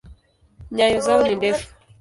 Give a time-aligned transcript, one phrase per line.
[0.75, 1.65] Nyayo zao ni ndefu.